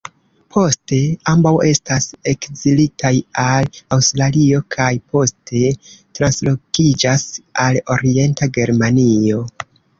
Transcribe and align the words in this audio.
Poste, 0.53 0.97
ambaŭ 1.33 1.51
estas 1.71 2.07
ekzilitaj 2.31 3.11
al 3.45 3.69
Aŭstralio, 3.99 4.63
kaj 4.77 4.89
poste 5.13 5.63
translokiĝas 6.21 7.29
al 7.69 7.81
Orienta 7.99 8.53
Germanio. 8.61 9.49